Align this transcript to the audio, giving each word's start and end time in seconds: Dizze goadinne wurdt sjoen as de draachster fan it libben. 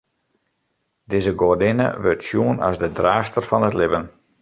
Dizze 1.13 1.33
goadinne 1.41 1.87
wurdt 2.01 2.27
sjoen 2.27 2.61
as 2.67 2.77
de 2.83 2.89
draachster 2.97 3.45
fan 3.49 3.67
it 3.69 3.77
libben. 3.79 4.05